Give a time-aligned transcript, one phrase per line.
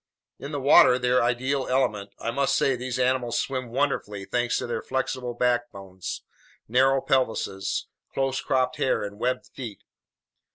[0.39, 4.65] In the water, their ideal element, I must say these animals swim wonderfully thanks to
[4.65, 6.23] their flexible backbones,
[6.67, 9.83] narrow pelvises, close cropped hair, and webbed feet.